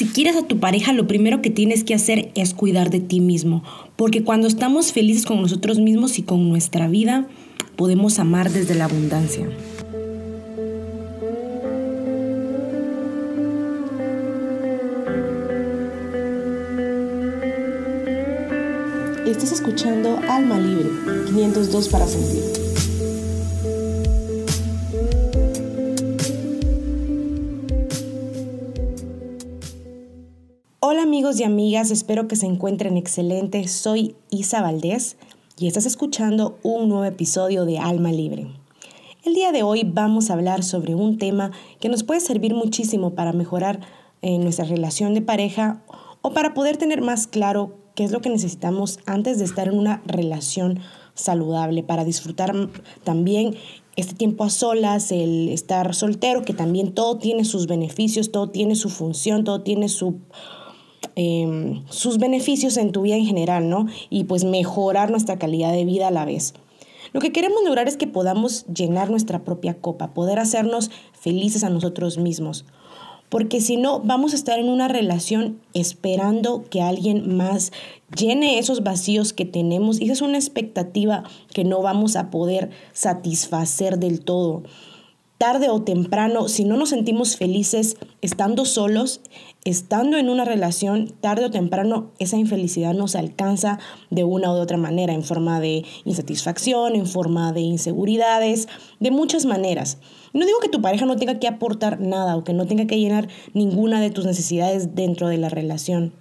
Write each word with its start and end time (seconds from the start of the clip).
Si 0.00 0.06
quieres 0.06 0.34
a 0.34 0.46
tu 0.46 0.58
pareja, 0.58 0.94
lo 0.94 1.06
primero 1.06 1.42
que 1.42 1.50
tienes 1.50 1.84
que 1.84 1.92
hacer 1.92 2.32
es 2.34 2.54
cuidar 2.54 2.88
de 2.88 3.00
ti 3.00 3.20
mismo, 3.20 3.62
porque 3.96 4.24
cuando 4.24 4.48
estamos 4.48 4.92
felices 4.92 5.26
con 5.26 5.42
nosotros 5.42 5.78
mismos 5.78 6.18
y 6.18 6.22
con 6.22 6.48
nuestra 6.48 6.88
vida, 6.88 7.28
podemos 7.76 8.18
amar 8.18 8.50
desde 8.50 8.74
la 8.74 8.86
abundancia. 8.86 9.46
Estás 19.26 19.52
escuchando 19.52 20.18
Alma 20.30 20.58
Libre, 20.58 20.88
502 21.26 21.88
para 21.90 22.06
sentir. 22.06 22.69
Y 31.38 31.44
amigas, 31.44 31.92
espero 31.92 32.26
que 32.26 32.34
se 32.34 32.46
encuentren 32.46 32.96
excelentes. 32.96 33.70
Soy 33.70 34.16
Isa 34.30 34.62
Valdés 34.62 35.16
y 35.56 35.68
estás 35.68 35.86
escuchando 35.86 36.58
un 36.64 36.88
nuevo 36.88 37.04
episodio 37.04 37.64
de 37.66 37.78
Alma 37.78 38.10
Libre. 38.10 38.48
El 39.22 39.34
día 39.34 39.52
de 39.52 39.62
hoy 39.62 39.84
vamos 39.84 40.28
a 40.28 40.32
hablar 40.32 40.64
sobre 40.64 40.96
un 40.96 41.18
tema 41.18 41.52
que 41.78 41.88
nos 41.88 42.02
puede 42.02 42.18
servir 42.18 42.54
muchísimo 42.54 43.14
para 43.14 43.32
mejorar 43.32 43.78
eh, 44.22 44.38
nuestra 44.38 44.64
relación 44.64 45.14
de 45.14 45.22
pareja 45.22 45.84
o 46.20 46.32
para 46.32 46.52
poder 46.52 46.78
tener 46.78 47.00
más 47.00 47.28
claro 47.28 47.76
qué 47.94 48.02
es 48.02 48.10
lo 48.10 48.20
que 48.20 48.30
necesitamos 48.30 48.98
antes 49.06 49.38
de 49.38 49.44
estar 49.44 49.68
en 49.68 49.78
una 49.78 50.02
relación 50.06 50.80
saludable, 51.14 51.84
para 51.84 52.04
disfrutar 52.04 52.56
también 53.04 53.54
este 53.94 54.14
tiempo 54.14 54.42
a 54.42 54.50
solas, 54.50 55.12
el 55.12 55.48
estar 55.50 55.94
soltero, 55.94 56.42
que 56.42 56.54
también 56.54 56.92
todo 56.92 57.18
tiene 57.18 57.44
sus 57.44 57.68
beneficios, 57.68 58.32
todo 58.32 58.50
tiene 58.50 58.74
su 58.74 58.88
función, 58.88 59.44
todo 59.44 59.62
tiene 59.62 59.88
su, 59.88 60.18
em, 61.22 61.84
sus 61.90 62.16
beneficios 62.16 62.78
en 62.78 62.92
tu 62.92 63.02
vida 63.02 63.16
en 63.16 63.26
general, 63.26 63.68
¿no? 63.68 63.86
Y 64.08 64.24
pues 64.24 64.44
mejorar 64.44 65.10
nuestra 65.10 65.38
calidad 65.38 65.72
de 65.72 65.84
vida 65.84 66.08
a 66.08 66.10
la 66.10 66.24
vez. 66.24 66.54
Lo 67.12 67.20
que 67.20 67.30
queremos 67.30 67.62
lograr 67.64 67.88
es 67.88 67.98
que 67.98 68.06
podamos 68.06 68.64
llenar 68.66 69.10
nuestra 69.10 69.44
propia 69.44 69.74
copa, 69.74 70.14
poder 70.14 70.38
hacernos 70.38 70.90
felices 71.12 71.62
a 71.62 71.68
nosotros 71.68 72.16
mismos 72.16 72.64
porque 73.30 73.60
si 73.60 73.76
no 73.76 74.00
vamos 74.00 74.32
a 74.32 74.36
estar 74.36 74.58
en 74.58 74.68
una 74.68 74.88
relación 74.88 75.60
esperando 75.72 76.64
que 76.68 76.82
alguien 76.82 77.36
más 77.36 77.72
llene 78.14 78.58
esos 78.58 78.82
vacíos 78.82 79.32
que 79.32 79.44
tenemos 79.44 80.00
y 80.00 80.04
esa 80.04 80.12
es 80.14 80.20
una 80.20 80.36
expectativa 80.36 81.22
que 81.54 81.64
no 81.64 81.80
vamos 81.80 82.16
a 82.16 82.28
poder 82.28 82.70
satisfacer 82.92 83.98
del 83.98 84.20
todo. 84.20 84.64
Tarde 85.40 85.70
o 85.70 85.80
temprano, 85.80 86.48
si 86.48 86.64
no 86.64 86.76
nos 86.76 86.90
sentimos 86.90 87.38
felices 87.38 87.96
estando 88.20 88.66
solos, 88.66 89.22
estando 89.64 90.18
en 90.18 90.28
una 90.28 90.44
relación, 90.44 91.14
tarde 91.22 91.46
o 91.46 91.50
temprano 91.50 92.10
esa 92.18 92.36
infelicidad 92.36 92.92
nos 92.92 93.16
alcanza 93.16 93.78
de 94.10 94.22
una 94.22 94.52
u 94.52 94.56
otra 94.56 94.76
manera, 94.76 95.14
en 95.14 95.22
forma 95.22 95.58
de 95.58 95.86
insatisfacción, 96.04 96.94
en 96.94 97.06
forma 97.06 97.54
de 97.54 97.62
inseguridades, 97.62 98.68
de 98.98 99.10
muchas 99.10 99.46
maneras. 99.46 99.96
No 100.34 100.44
digo 100.44 100.58
que 100.60 100.68
tu 100.68 100.82
pareja 100.82 101.06
no 101.06 101.16
tenga 101.16 101.38
que 101.38 101.48
aportar 101.48 102.02
nada 102.02 102.36
o 102.36 102.44
que 102.44 102.52
no 102.52 102.66
tenga 102.66 102.86
que 102.86 102.98
llenar 102.98 103.28
ninguna 103.54 104.02
de 104.02 104.10
tus 104.10 104.26
necesidades 104.26 104.94
dentro 104.94 105.28
de 105.28 105.38
la 105.38 105.48
relación. 105.48 106.12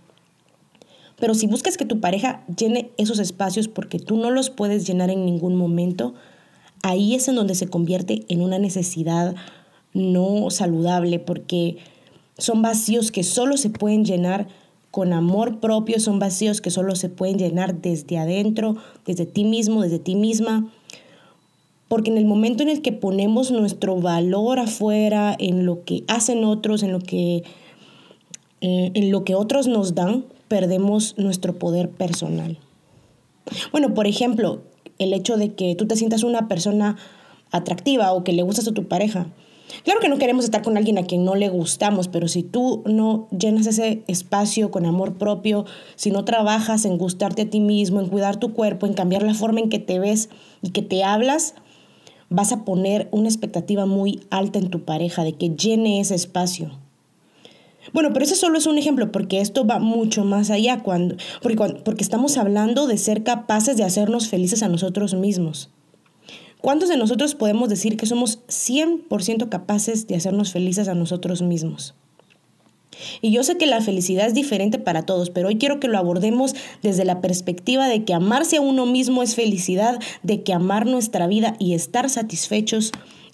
Pero 1.17 1.34
si 1.34 1.45
buscas 1.45 1.75
que 1.75 1.84
tu 1.84 2.00
pareja 2.00 2.45
llene 2.56 2.92
esos 2.95 3.20
espacios 3.20 3.67
porque 3.67 4.00
tú 4.00 4.16
no 4.16 4.31
los 4.31 4.50
puedes 4.50 4.88
llenar 4.88 5.09
en 5.09 5.25
ningún 5.25 5.58
momento, 5.58 6.14
ahí 6.83 7.16
es 7.16 7.27
en 7.27 7.35
donde 7.35 7.55
se 7.55 7.67
convierte 7.67 8.25
en 8.29 8.41
una 8.41 8.59
necesidad 8.59 9.35
no 9.94 10.50
saludable 10.50 11.19
porque 11.19 11.78
son 12.38 12.62
vacíos 12.62 13.12
que 13.12 13.23
solo 13.23 13.57
se 13.57 13.69
pueden 13.69 14.06
llenar 14.06 14.47
con 14.91 15.13
amor 15.13 15.59
propio, 15.59 16.00
son 16.00 16.19
vacíos 16.19 16.62
que 16.62 16.72
solo 16.72 16.95
se 16.95 17.09
pueden 17.09 17.38
llenar 17.38 17.81
desde 17.81 18.18
adentro, 18.18 18.78
desde 19.06 19.25
ti 19.25 19.44
mismo, 19.44 19.81
desde 19.81 20.00
ti 20.00 20.16
misma 20.16 20.72
porque 21.89 22.12
en 22.12 22.18
el 22.18 22.25
momento 22.25 22.63
en 22.63 22.69
el 22.69 22.81
que 22.81 22.94
ponemos 22.94 23.51
nuestro 23.51 23.95
valor 23.97 24.59
afuera, 24.59 25.35
en 25.38 25.66
lo 25.66 25.84
que 25.84 26.03
hacen 26.07 26.45
otros, 26.45 26.84
en 26.84 26.91
lo 26.91 27.00
que, 27.00 27.44
eh, 28.62 28.91
en 28.94 29.12
lo 29.12 29.25
que 29.25 29.34
otros 29.35 29.68
nos 29.68 29.95
dan, 29.95 30.23
perdemos 30.47 31.16
nuestro 31.18 31.57
poder 31.57 31.89
personal. 31.89 32.59
Bueno, 33.72 33.95
por 33.95 34.06
ejemplo, 34.06 34.62
el 35.00 35.14
hecho 35.14 35.38
de 35.38 35.54
que 35.54 35.76
tú 35.76 35.88
te 35.88 35.96
sientas 35.96 36.24
una 36.24 36.48
persona 36.48 36.98
atractiva 37.52 38.14
o 38.14 38.24
que 38.24 38.34
le 38.34 38.44
gustas 38.44 38.68
a 38.68 38.74
tu 38.74 38.88
pareja. 38.88 39.28
Claro 39.84 40.00
que 40.00 40.10
no 40.10 40.18
queremos 40.18 40.46
estar 40.46 40.62
con 40.62 40.78
alguien 40.78 40.98
a 40.98 41.04
quien 41.04 41.24
no 41.24 41.36
le 41.36 41.50
gustamos, 41.50 42.08
pero 42.08 42.28
si 42.28 42.44
tú 42.44 42.84
no 42.86 43.28
llenas 43.32 43.68
ese 43.68 44.04
espacio 44.08 44.72
con 44.72 44.86
amor 44.86 45.18
propio, 45.18 45.66
si 45.96 46.12
no 46.12 46.26
trabajas 46.26 46.86
en 46.86 46.98
gustarte 46.98 47.44
a 47.44 47.50
ti 47.50 47.60
mismo, 47.60 48.00
en 48.00 48.08
cuidar 48.08 48.38
tu 48.38 48.54
cuerpo, 48.54 48.88
en 48.88 48.94
cambiar 48.94 49.24
la 49.24 49.34
forma 49.34 49.60
en 49.60 49.70
que 49.70 49.80
te 49.80 50.00
ves 50.00 50.30
y 50.62 50.72
que 50.72 50.82
te 50.82 51.04
hablas, 51.04 51.54
vas 52.30 52.52
a 52.52 52.66
poner 52.66 53.10
una 53.12 53.30
expectativa 53.30 53.86
muy 53.86 54.22
alta 54.31 54.60
en 54.60 54.70
tu 54.70 54.84
pareja 54.86 55.24
de 55.24 55.34
que 55.34 55.50
llene 55.50 56.00
ese 56.00 56.16
espacio. 56.16 56.72
Bueno, 57.94 58.11
pero 58.13 58.25
eso 58.25 58.35
solo 58.35 58.57
es 58.57 58.67
un 58.67 58.77
ejemplo 58.77 59.11
porque 59.11 59.41
esto 59.41 59.66
va 59.66 59.79
mucho 59.79 60.23
más 60.23 60.50
allá 60.50 60.83
cuando, 60.83 61.16
porque, 61.41 61.57
porque 61.83 62.03
estamos 62.03 62.38
hablando 62.38 62.88
de 62.88 62.97
ser 62.97 63.23
capaces 63.23 63.77
de 63.77 63.83
hacernos 63.83 64.27
felices 64.27 64.63
a 64.63 64.69
nosotros 64.69 65.13
mismos. 65.13 65.69
¿Cuántos 66.61 66.89
de 66.89 66.97
nosotros 66.97 67.35
podemos 67.35 67.69
decir 67.69 67.95
que 67.95 68.05
somos 68.05 68.39
100% 68.47 69.47
capaces 69.47 70.07
de 70.07 70.16
hacernos 70.16 70.51
felices 70.51 70.89
a 70.89 70.95
nosotros 70.95 71.41
mismos? 71.41 71.95
Y 73.22 73.31
yo 73.31 73.44
sé 73.44 73.57
que 73.57 73.66
la 73.66 73.79
felicidad 73.79 74.27
es 74.27 74.33
diferente 74.33 74.77
para 74.77 75.03
todos, 75.03 75.29
pero 75.29 75.47
hoy 75.47 75.57
quiero 75.57 75.79
que 75.79 75.88
lo 75.88 75.97
abordemos 75.97 76.56
desde 76.81 77.06
la 77.06 77.21
perspectiva 77.21 77.88
de 77.88 78.03
que 78.03 78.13
amarse 78.13 78.57
a 78.57 78.61
uno 78.61 78.85
mismo 78.85 79.23
es 79.23 79.35
felicidad, 79.35 80.00
de 80.21 80.44
que 80.44 80.53
amar 80.53 80.85
nuestra 80.85 81.27
vida 81.27 81.56
y 81.59 81.75
estar 81.75 82.09
satisfechos 82.09 82.91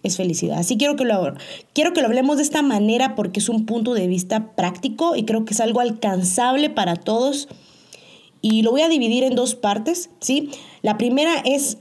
es 0.08 0.18
felicidad. 0.18 0.60
Así 0.60 0.78
quiero 0.78 0.96
que 0.96 1.06
lo 1.06 1.34
quiero 1.74 1.94
que 1.94 2.02
lo 2.02 2.08
hablemos 2.08 2.38
de 2.38 2.44
esta 2.44 2.62
manera 2.62 3.16
porque 3.16 3.40
es 3.40 3.50
un 3.50 3.66
punto 3.66 3.94
de 3.94 4.08
vista 4.08 4.56
práctico 4.56 5.16
y 5.16 5.24
creo 5.24 5.46
que 5.46 5.54
es 5.54 5.60
algo 5.60 5.80
alcanzable 5.80 6.70
para 6.70 6.96
todos. 6.96 7.48
Y 8.42 8.62
lo 8.62 8.72
voy 8.72 8.82
a 8.82 8.90
dividir 8.90 9.24
en 9.24 9.36
dos 9.36 9.56
partes, 9.56 10.10
¿sí? 10.20 10.52
La 10.82 10.98
primera 10.98 11.40
es 11.46 11.80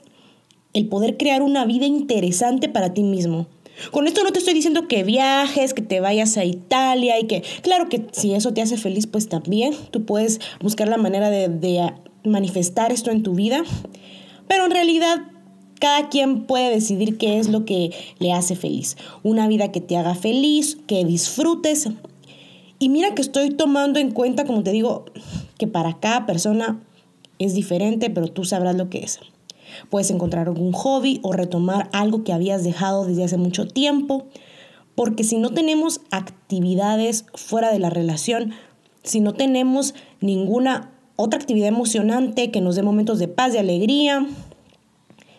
el 0.72 0.88
poder 0.88 1.16
crear 1.16 1.42
una 1.42 1.64
vida 1.64 1.86
interesante 1.86 2.68
para 2.68 2.94
ti 2.94 3.02
mismo. 3.02 3.46
Con 3.90 4.06
esto 4.06 4.22
no 4.22 4.32
te 4.32 4.38
estoy 4.38 4.54
diciendo 4.54 4.86
que 4.86 5.02
viajes, 5.02 5.74
que 5.74 5.82
te 5.82 6.00
vayas 6.00 6.36
a 6.36 6.44
Italia 6.44 7.18
y 7.18 7.24
que, 7.26 7.42
claro 7.62 7.88
que 7.88 8.06
si 8.12 8.34
eso 8.34 8.52
te 8.54 8.62
hace 8.62 8.76
feliz, 8.76 9.06
pues 9.06 9.28
también 9.28 9.74
tú 9.90 10.04
puedes 10.04 10.40
buscar 10.60 10.88
la 10.88 10.96
manera 10.96 11.30
de, 11.30 11.92
manifestar 12.24 12.92
esto 12.92 13.10
en 13.10 13.22
tu 13.22 13.34
vida. 13.34 13.62
Pero 14.48 14.64
en 14.64 14.70
realidad 14.70 15.18
cada 15.84 16.08
quien 16.08 16.44
puede 16.46 16.70
decidir 16.70 17.18
qué 17.18 17.38
es 17.38 17.50
lo 17.50 17.66
que 17.66 17.90
le 18.18 18.32
hace 18.32 18.56
feliz. 18.56 18.96
Una 19.22 19.46
vida 19.48 19.70
que 19.70 19.82
te 19.82 19.98
haga 19.98 20.14
feliz, 20.14 20.78
que 20.86 21.04
disfrutes. 21.04 21.90
Y 22.78 22.88
mira 22.88 23.14
que 23.14 23.20
estoy 23.20 23.50
tomando 23.50 23.98
en 24.00 24.10
cuenta, 24.10 24.46
como 24.46 24.62
te 24.62 24.72
digo, 24.72 25.04
que 25.58 25.66
para 25.66 26.00
cada 26.00 26.24
persona 26.24 26.80
es 27.38 27.52
diferente, 27.52 28.08
pero 28.08 28.28
tú 28.28 28.46
sabrás 28.46 28.76
lo 28.76 28.88
que 28.88 29.00
es. 29.00 29.20
Puedes 29.90 30.10
encontrar 30.10 30.48
algún 30.48 30.72
hobby 30.72 31.20
o 31.22 31.34
retomar 31.34 31.90
algo 31.92 32.24
que 32.24 32.32
habías 32.32 32.64
dejado 32.64 33.04
desde 33.04 33.24
hace 33.24 33.36
mucho 33.36 33.68
tiempo, 33.68 34.24
porque 34.94 35.22
si 35.22 35.36
no 35.36 35.50
tenemos 35.50 36.00
actividades 36.10 37.26
fuera 37.34 37.70
de 37.70 37.78
la 37.78 37.90
relación, 37.90 38.54
si 39.02 39.20
no 39.20 39.34
tenemos 39.34 39.94
ninguna 40.22 40.92
otra 41.16 41.38
actividad 41.38 41.68
emocionante 41.68 42.50
que 42.50 42.62
nos 42.62 42.74
dé 42.74 42.82
momentos 42.82 43.18
de 43.18 43.28
paz, 43.28 43.52
de 43.52 43.58
alegría, 43.58 44.26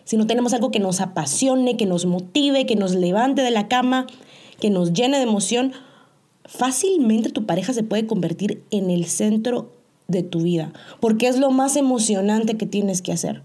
si 0.06 0.16
no 0.16 0.28
tenemos 0.28 0.54
algo 0.54 0.70
que 0.70 0.78
nos 0.78 1.00
apasione, 1.00 1.76
que 1.76 1.84
nos 1.84 2.06
motive, 2.06 2.64
que 2.64 2.76
nos 2.76 2.94
levante 2.94 3.42
de 3.42 3.50
la 3.50 3.66
cama, 3.66 4.06
que 4.60 4.70
nos 4.70 4.92
llene 4.92 5.16
de 5.16 5.24
emoción, 5.24 5.72
fácilmente 6.44 7.30
tu 7.30 7.44
pareja 7.44 7.72
se 7.72 7.82
puede 7.82 8.06
convertir 8.06 8.62
en 8.70 8.90
el 8.90 9.06
centro 9.06 9.72
de 10.06 10.22
tu 10.22 10.42
vida, 10.42 10.72
porque 11.00 11.26
es 11.26 11.38
lo 11.38 11.50
más 11.50 11.74
emocionante 11.74 12.56
que 12.56 12.66
tienes 12.66 13.02
que 13.02 13.10
hacer. 13.10 13.42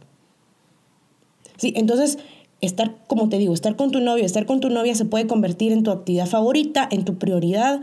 Sí, 1.57 1.73
entonces 1.75 2.19
estar, 2.61 2.95
como 3.07 3.27
te 3.27 3.39
digo, 3.39 3.55
estar 3.55 3.75
con 3.75 3.89
tu 3.89 3.99
novio, 3.99 4.23
estar 4.23 4.45
con 4.45 4.59
tu 4.59 4.69
novia 4.69 4.93
se 4.93 5.05
puede 5.05 5.25
convertir 5.25 5.71
en 5.71 5.81
tu 5.81 5.89
actividad 5.89 6.27
favorita, 6.27 6.87
en 6.91 7.05
tu 7.05 7.17
prioridad. 7.17 7.81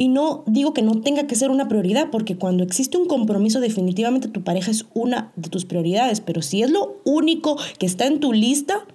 Y 0.00 0.06
no 0.06 0.44
digo 0.46 0.72
que 0.72 0.80
no 0.80 1.00
tenga 1.00 1.26
que 1.26 1.34
ser 1.34 1.50
una 1.50 1.66
prioridad, 1.66 2.08
porque 2.10 2.36
cuando 2.36 2.62
existe 2.62 2.96
un 2.96 3.06
compromiso 3.06 3.58
definitivamente 3.58 4.28
tu 4.28 4.44
pareja 4.44 4.70
es 4.70 4.86
una 4.94 5.32
de 5.34 5.50
tus 5.50 5.64
prioridades, 5.64 6.20
pero 6.20 6.40
si 6.40 6.62
es 6.62 6.70
lo 6.70 6.98
único 7.04 7.58
que 7.78 7.86
está 7.86 8.06
en 8.06 8.20
tu 8.20 8.32
lista, 8.32 8.86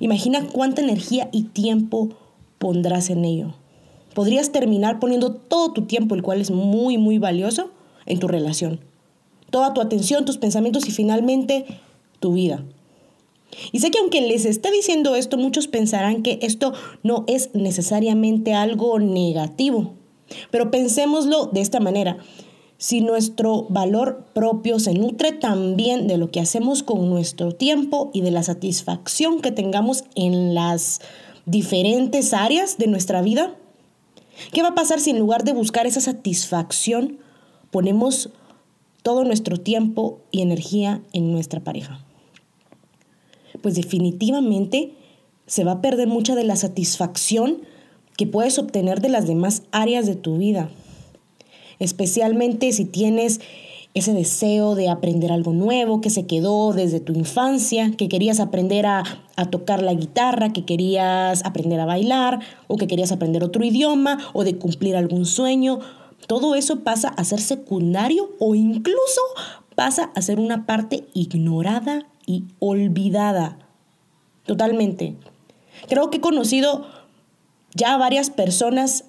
imagina 0.00 0.44
cuánta 0.52 0.82
energía 0.82 1.28
y 1.32 1.44
tiempo 1.44 2.10
pondrás 2.58 3.10
en 3.10 3.24
ello. 3.24 3.54
Podrías 4.12 4.50
terminar 4.50 4.98
poniendo 4.98 5.34
todo 5.34 5.72
tu 5.72 5.82
tiempo, 5.82 6.16
el 6.16 6.22
cual 6.22 6.40
es 6.40 6.50
muy, 6.50 6.98
muy 6.98 7.18
valioso, 7.18 7.70
en 8.04 8.18
tu 8.18 8.26
relación. 8.26 8.80
Toda 9.50 9.72
tu 9.72 9.80
atención, 9.80 10.24
tus 10.24 10.36
pensamientos 10.36 10.88
y 10.88 10.90
finalmente 10.90 11.64
tu 12.18 12.32
vida. 12.32 12.64
Y 13.70 13.80
sé 13.80 13.90
que 13.90 13.98
aunque 13.98 14.20
les 14.20 14.44
está 14.44 14.70
diciendo 14.70 15.14
esto, 15.14 15.36
muchos 15.36 15.68
pensarán 15.68 16.22
que 16.22 16.38
esto 16.42 16.72
no 17.02 17.24
es 17.26 17.50
necesariamente 17.54 18.54
algo 18.54 18.98
negativo. 18.98 19.94
Pero 20.50 20.70
pensémoslo 20.70 21.46
de 21.46 21.60
esta 21.60 21.80
manera. 21.80 22.18
Si 22.78 23.00
nuestro 23.00 23.66
valor 23.68 24.24
propio 24.34 24.80
se 24.80 24.94
nutre 24.94 25.32
también 25.32 26.08
de 26.08 26.16
lo 26.16 26.30
que 26.30 26.40
hacemos 26.40 26.82
con 26.82 27.08
nuestro 27.08 27.52
tiempo 27.52 28.10
y 28.12 28.22
de 28.22 28.32
la 28.32 28.42
satisfacción 28.42 29.40
que 29.40 29.52
tengamos 29.52 30.04
en 30.16 30.54
las 30.54 31.00
diferentes 31.46 32.32
áreas 32.32 32.78
de 32.78 32.88
nuestra 32.88 33.22
vida, 33.22 33.54
¿qué 34.52 34.62
va 34.62 34.68
a 34.68 34.74
pasar 34.74 34.98
si 34.98 35.10
en 35.10 35.20
lugar 35.20 35.44
de 35.44 35.52
buscar 35.52 35.86
esa 35.86 36.00
satisfacción 36.00 37.18
ponemos 37.70 38.30
todo 39.02 39.24
nuestro 39.24 39.58
tiempo 39.58 40.20
y 40.32 40.42
energía 40.42 41.02
en 41.12 41.30
nuestra 41.30 41.60
pareja? 41.60 42.04
Pues 43.60 43.74
definitivamente 43.74 44.92
se 45.46 45.64
va 45.64 45.72
a 45.72 45.80
perder 45.82 46.08
mucha 46.08 46.34
de 46.34 46.44
la 46.44 46.56
satisfacción 46.56 47.58
que 48.16 48.26
puedes 48.26 48.58
obtener 48.58 49.00
de 49.00 49.08
las 49.08 49.26
demás 49.26 49.62
áreas 49.72 50.06
de 50.06 50.14
tu 50.14 50.38
vida. 50.38 50.70
Especialmente 51.78 52.72
si 52.72 52.84
tienes 52.84 53.40
ese 53.94 54.14
deseo 54.14 54.74
de 54.74 54.88
aprender 54.88 55.32
algo 55.32 55.52
nuevo 55.52 56.00
que 56.00 56.08
se 56.08 56.26
quedó 56.26 56.72
desde 56.72 57.00
tu 57.00 57.12
infancia, 57.12 57.92
que 57.96 58.08
querías 58.08 58.40
aprender 58.40 58.86
a, 58.86 59.04
tocar 59.50 59.82
la 59.82 59.92
guitarra, 59.92 60.52
que 60.52 60.64
querías 60.64 61.44
aprender 61.44 61.80
a 61.80 61.84
bailar 61.84 62.38
o 62.68 62.76
que 62.76 62.86
querías 62.86 63.10
aprender 63.10 63.42
otro 63.42 63.64
idioma 63.64 64.18
o 64.32 64.44
de 64.44 64.56
cumplir 64.56 64.96
algún 64.96 65.26
sueño. 65.26 65.80
Todo 66.28 66.54
eso 66.54 66.80
pasa 66.80 67.08
a 67.08 67.24
ser 67.24 67.40
secundario 67.40 68.30
o 68.38 68.54
incluso 68.54 69.20
pasa 69.74 70.12
a 70.14 70.22
ser 70.22 70.38
una 70.38 70.64
parte 70.64 71.04
ignorada 71.12 72.06
y 72.26 72.44
olvidada. 72.58 73.58
Totalmente. 74.46 75.16
Creo 75.88 76.10
que 76.10 76.18
he 76.18 76.20
conocido 76.20 76.86
ya 77.74 77.96
varias 77.96 78.30
personas, 78.30 79.04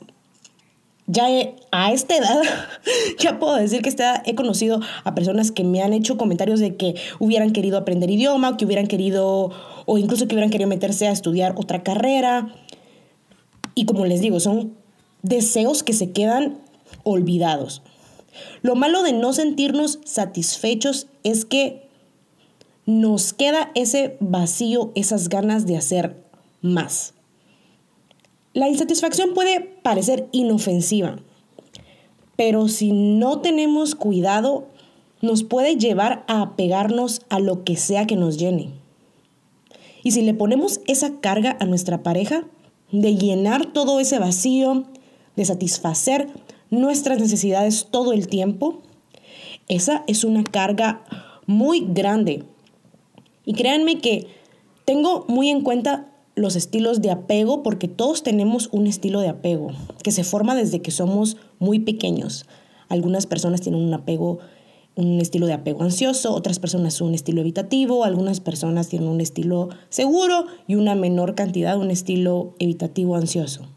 ya 1.05 1.25
a 1.71 1.91
esta 1.91 2.15
edad, 2.15 2.41
ya 3.19 3.39
puedo 3.39 3.55
decir 3.55 3.81
que 3.81 3.89
esta 3.89 4.03
edad 4.03 4.23
he 4.25 4.35
conocido 4.35 4.79
a 5.03 5.15
personas 5.15 5.51
que 5.51 5.63
me 5.63 5.81
han 5.81 5.93
hecho 5.93 6.17
comentarios 6.17 6.59
de 6.59 6.75
que 6.75 6.95
hubieran 7.19 7.51
querido 7.51 7.77
aprender 7.77 8.09
idioma, 8.09 8.57
que 8.57 8.65
hubieran 8.65 8.87
querido, 8.87 9.51
o 9.85 9.97
incluso 9.97 10.27
que 10.27 10.35
hubieran 10.35 10.49
querido 10.49 10.69
meterse 10.69 11.07
a 11.07 11.11
estudiar 11.11 11.55
otra 11.57 11.83
carrera. 11.83 12.53
Y 13.75 13.85
como 13.85 14.05
les 14.05 14.21
digo, 14.21 14.39
son 14.39 14.75
deseos 15.23 15.83
que 15.83 15.93
se 15.93 16.11
quedan 16.11 16.59
olvidados. 17.03 17.81
Lo 18.61 18.75
malo 18.75 19.03
de 19.03 19.13
no 19.13 19.33
sentirnos 19.33 19.99
satisfechos 20.05 21.07
es 21.23 21.45
que 21.45 21.82
nos 22.85 23.33
queda 23.33 23.71
ese 23.75 24.17
vacío, 24.19 24.91
esas 24.95 25.29
ganas 25.29 25.65
de 25.65 25.77
hacer 25.77 26.23
más. 26.61 27.13
La 28.53 28.69
insatisfacción 28.69 29.33
puede 29.33 29.61
parecer 29.61 30.27
inofensiva, 30.31 31.17
pero 32.35 32.67
si 32.67 32.91
no 32.91 33.39
tenemos 33.39 33.95
cuidado, 33.95 34.67
nos 35.21 35.43
puede 35.43 35.77
llevar 35.77 36.25
a 36.27 36.41
apegarnos 36.41 37.21
a 37.29 37.39
lo 37.39 37.63
que 37.63 37.77
sea 37.77 38.05
que 38.05 38.15
nos 38.15 38.37
llene. 38.37 38.71
Y 40.03 40.11
si 40.11 40.21
le 40.21 40.33
ponemos 40.33 40.81
esa 40.85 41.19
carga 41.21 41.57
a 41.59 41.65
nuestra 41.65 42.03
pareja, 42.03 42.45
de 42.91 43.15
llenar 43.15 43.73
todo 43.73 43.99
ese 43.99 44.19
vacío, 44.19 44.83
de 45.35 45.45
satisfacer 45.45 46.27
nuestras 46.69 47.19
necesidades 47.19 47.87
todo 47.89 48.13
el 48.13 48.27
tiempo, 48.27 48.81
esa 49.67 50.03
es 50.07 50.23
una 50.23 50.43
carga 50.43 51.03
muy 51.47 51.85
grande. 51.87 52.43
Y 53.45 53.53
créanme 53.53 53.99
que 53.99 54.27
tengo 54.85 55.25
muy 55.27 55.49
en 55.49 55.61
cuenta 55.61 56.09
los 56.35 56.55
estilos 56.55 57.01
de 57.01 57.11
apego, 57.11 57.63
porque 57.63 57.87
todos 57.87 58.23
tenemos 58.23 58.69
un 58.71 58.87
estilo 58.87 59.19
de 59.19 59.29
apego 59.29 59.71
que 60.03 60.11
se 60.11 60.23
forma 60.23 60.55
desde 60.55 60.81
que 60.81 60.91
somos 60.91 61.37
muy 61.59 61.79
pequeños. 61.79 62.45
Algunas 62.89 63.27
personas 63.27 63.61
tienen 63.61 63.81
un 63.81 63.93
apego, 63.93 64.39
un 64.95 65.19
estilo 65.21 65.45
de 65.45 65.53
apego 65.53 65.83
ansioso, 65.83 66.33
otras 66.33 66.59
personas 66.59 67.01
un 67.01 67.13
estilo 67.13 67.41
evitativo, 67.41 68.03
algunas 68.03 68.39
personas 68.39 68.87
tienen 68.87 69.09
un 69.09 69.21
estilo 69.21 69.69
seguro 69.89 70.45
y 70.67 70.75
una 70.75 70.95
menor 70.95 71.35
cantidad 71.35 71.77
un 71.79 71.91
estilo 71.91 72.55
evitativo 72.59 73.15
ansioso. 73.15 73.67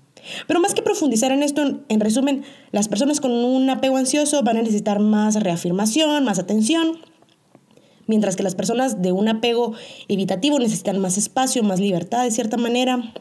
Pero 0.49 0.61
más 0.61 0.75
que 0.75 0.83
profundizar 0.83 1.31
en 1.31 1.43
esto, 1.43 1.81
en 1.89 2.01
resumen, 2.01 2.43
las 2.73 2.89
personas 2.89 3.21
con 3.21 3.33
un 3.33 3.71
apego 3.71 3.97
ansioso 3.97 4.43
van 4.43 4.57
a 4.57 4.63
necesitar 4.63 4.99
más 4.99 5.37
reafirmación, 5.37 6.25
más 6.25 6.39
atención, 6.39 6.99
mientras 8.07 8.37
que 8.37 8.43
las 8.43 8.55
personas 8.55 9.03
de 9.03 9.13
un 9.13 9.29
apego 9.29 9.73
evitativo 10.09 10.59
necesitan 10.59 10.99
más 10.99 11.19
espacio, 11.19 11.63
más 11.63 11.81
libertad 11.81 12.25
de 12.25 12.31
cierta 12.31 12.57
manera, 12.57 13.13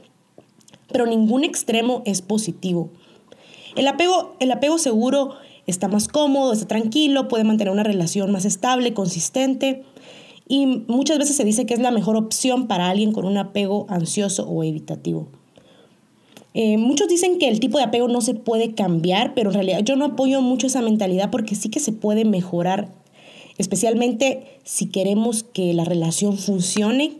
pero 0.91 1.05
ningún 1.05 1.43
extremo 1.43 2.01
es 2.05 2.21
positivo. 2.21 2.89
El 3.75 3.87
apego, 3.87 4.35
el 4.39 4.51
apego 4.51 4.77
seguro 4.77 5.35
está 5.67 5.87
más 5.87 6.07
cómodo, 6.07 6.53
está 6.53 6.67
tranquilo, 6.67 7.27
puede 7.27 7.43
mantener 7.43 7.73
una 7.73 7.83
relación 7.83 8.31
más 8.31 8.45
estable, 8.45 8.93
consistente 8.93 9.83
y 10.47 10.83
muchas 10.87 11.17
veces 11.17 11.35
se 11.35 11.43
dice 11.43 11.65
que 11.65 11.73
es 11.73 11.79
la 11.79 11.91
mejor 11.91 12.15
opción 12.15 12.67
para 12.67 12.89
alguien 12.89 13.11
con 13.11 13.25
un 13.25 13.37
apego 13.37 13.85
ansioso 13.89 14.47
o 14.47 14.63
evitativo. 14.63 15.27
Eh, 16.53 16.77
muchos 16.77 17.09
dicen 17.09 17.37
que 17.37 17.49
el 17.49 17.59
tipo 17.59 17.77
de 17.77 17.83
apego 17.83 18.07
no 18.07 18.21
se 18.21 18.33
puede 18.33 18.73
cambiar, 18.73 19.33
pero 19.33 19.49
en 19.49 19.55
realidad 19.55 19.79
yo 19.83 19.97
no 19.97 20.05
apoyo 20.05 20.41
mucho 20.41 20.67
esa 20.67 20.81
mentalidad 20.81 21.29
porque 21.29 21.55
sí 21.55 21.69
que 21.69 21.81
se 21.81 21.91
puede 21.91 22.23
mejorar 22.23 22.89
especialmente 23.57 24.59
si 24.63 24.87
queremos 24.87 25.43
que 25.43 25.73
la 25.73 25.85
relación 25.85 26.37
funcione. 26.37 27.13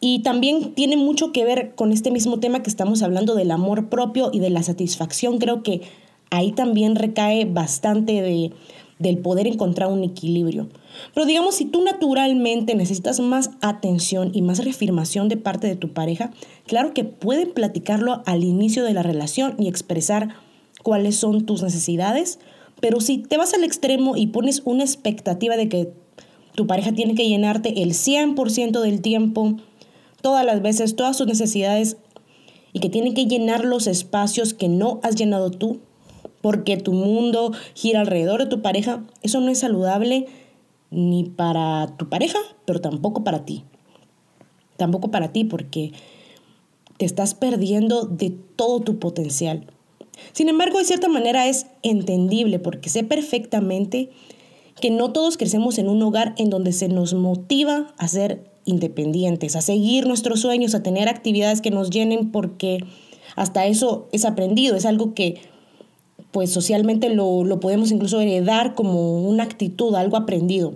Y 0.00 0.20
también 0.20 0.74
tiene 0.74 0.96
mucho 0.96 1.32
que 1.32 1.44
ver 1.44 1.74
con 1.74 1.92
este 1.92 2.10
mismo 2.10 2.38
tema 2.38 2.62
que 2.62 2.70
estamos 2.70 3.02
hablando 3.02 3.34
del 3.34 3.50
amor 3.50 3.88
propio 3.88 4.30
y 4.32 4.38
de 4.38 4.50
la 4.50 4.62
satisfacción. 4.62 5.38
Creo 5.38 5.62
que 5.62 5.82
ahí 6.30 6.52
también 6.52 6.94
recae 6.94 7.44
bastante 7.46 8.22
de, 8.22 8.52
del 8.98 9.18
poder 9.18 9.46
encontrar 9.46 9.90
un 9.90 10.04
equilibrio. 10.04 10.68
Pero 11.14 11.26
digamos, 11.26 11.54
si 11.54 11.64
tú 11.64 11.82
naturalmente 11.82 12.74
necesitas 12.74 13.20
más 13.20 13.50
atención 13.60 14.30
y 14.34 14.42
más 14.42 14.62
reafirmación 14.64 15.28
de 15.28 15.36
parte 15.36 15.66
de 15.66 15.76
tu 15.76 15.92
pareja, 15.92 16.30
claro 16.66 16.94
que 16.94 17.04
pueden 17.04 17.52
platicarlo 17.52 18.22
al 18.26 18.44
inicio 18.44 18.84
de 18.84 18.94
la 18.94 19.02
relación 19.02 19.54
y 19.58 19.68
expresar 19.68 20.30
cuáles 20.82 21.16
son 21.16 21.44
tus 21.44 21.62
necesidades, 21.62 22.38
pero 22.80 23.00
si 23.00 23.18
te 23.18 23.36
vas 23.36 23.54
al 23.54 23.64
extremo 23.64 24.16
y 24.16 24.28
pones 24.28 24.62
una 24.64 24.84
expectativa 24.84 25.56
de 25.56 25.68
que 25.68 25.92
tu 26.54 26.66
pareja 26.66 26.92
tiene 26.92 27.14
que 27.14 27.28
llenarte 27.28 27.82
el 27.82 27.90
100% 27.90 28.80
del 28.80 29.00
tiempo, 29.00 29.56
todas 30.20 30.44
las 30.44 30.62
veces, 30.62 30.96
todas 30.96 31.16
tus 31.16 31.26
necesidades, 31.26 31.96
y 32.72 32.80
que 32.80 32.90
tiene 32.90 33.14
que 33.14 33.26
llenar 33.26 33.64
los 33.64 33.86
espacios 33.86 34.54
que 34.54 34.68
no 34.68 35.00
has 35.02 35.16
llenado 35.16 35.50
tú, 35.50 35.80
porque 36.40 36.76
tu 36.76 36.92
mundo 36.92 37.52
gira 37.74 38.00
alrededor 38.00 38.40
de 38.40 38.46
tu 38.46 38.62
pareja, 38.62 39.04
eso 39.22 39.40
no 39.40 39.50
es 39.50 39.58
saludable 39.58 40.26
ni 40.90 41.24
para 41.24 41.96
tu 41.96 42.08
pareja, 42.08 42.38
pero 42.64 42.80
tampoco 42.80 43.24
para 43.24 43.44
ti. 43.44 43.64
Tampoco 44.76 45.10
para 45.10 45.32
ti, 45.32 45.44
porque 45.44 45.92
te 46.98 47.04
estás 47.04 47.34
perdiendo 47.34 48.04
de 48.04 48.30
todo 48.30 48.80
tu 48.80 48.98
potencial. 48.98 49.66
Sin 50.32 50.48
embargo, 50.48 50.78
de 50.78 50.84
cierta 50.84 51.08
manera 51.08 51.46
es 51.46 51.66
entendible 51.82 52.58
porque 52.58 52.90
sé 52.90 53.04
perfectamente 53.04 54.10
que 54.80 54.90
no 54.90 55.12
todos 55.12 55.36
crecemos 55.36 55.78
en 55.78 55.88
un 55.88 56.02
hogar 56.02 56.34
en 56.38 56.50
donde 56.50 56.72
se 56.72 56.88
nos 56.88 57.14
motiva 57.14 57.94
a 57.98 58.08
ser 58.08 58.44
independientes, 58.64 59.56
a 59.56 59.62
seguir 59.62 60.06
nuestros 60.06 60.40
sueños, 60.40 60.74
a 60.74 60.82
tener 60.82 61.08
actividades 61.08 61.60
que 61.60 61.70
nos 61.70 61.90
llenen 61.90 62.30
porque 62.30 62.78
hasta 63.34 63.66
eso 63.66 64.08
es 64.12 64.24
aprendido, 64.24 64.76
es 64.76 64.84
algo 64.84 65.14
que 65.14 65.40
pues 66.30 66.50
socialmente 66.50 67.08
lo, 67.08 67.44
lo 67.44 67.60
podemos 67.60 67.90
incluso 67.90 68.20
heredar 68.20 68.74
como 68.74 69.26
una 69.26 69.44
actitud, 69.44 69.94
algo 69.94 70.16
aprendido. 70.16 70.74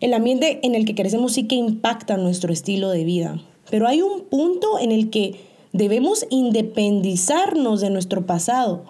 El 0.00 0.14
ambiente 0.14 0.60
en 0.62 0.74
el 0.74 0.84
que 0.84 0.94
crecemos 0.94 1.32
sí 1.32 1.46
que 1.46 1.56
impacta 1.56 2.16
nuestro 2.16 2.52
estilo 2.52 2.90
de 2.90 3.04
vida, 3.04 3.42
pero 3.70 3.86
hay 3.86 4.00
un 4.02 4.22
punto 4.22 4.78
en 4.78 4.92
el 4.92 5.10
que 5.10 5.49
Debemos 5.72 6.26
independizarnos 6.30 7.80
de 7.80 7.90
nuestro 7.90 8.26
pasado 8.26 8.82